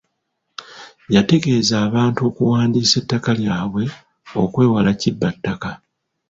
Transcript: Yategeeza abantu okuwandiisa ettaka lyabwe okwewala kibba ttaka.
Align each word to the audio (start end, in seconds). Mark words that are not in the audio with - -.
Yategeeza 1.15 1.75
abantu 1.87 2.19
okuwandiisa 2.29 2.95
ettaka 3.01 3.31
lyabwe 3.39 3.83
okwewala 4.41 4.91
kibba 5.01 5.29
ttaka. 5.35 5.71